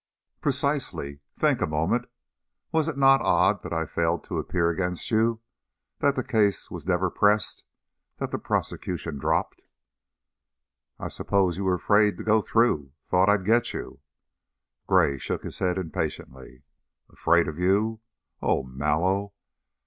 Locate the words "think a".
1.37-1.67